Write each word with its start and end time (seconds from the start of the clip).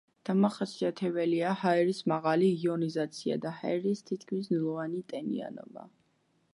დამახასიათებელია 0.27 1.51
ჰაერის 1.65 1.99
მაღალი 2.13 2.49
იონიზაცია 2.63 3.39
და 3.45 3.55
ჰაერის 3.61 4.05
თითქმის 4.11 4.53
ნულოვანი 4.57 5.07
ტენიანობა. 5.15 5.89